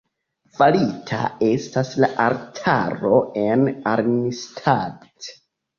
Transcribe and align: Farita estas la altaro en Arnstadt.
Farita 0.59 1.19
estas 1.49 1.93
la 2.05 2.11
altaro 2.29 3.21
en 3.47 3.71
Arnstadt. 3.95 5.33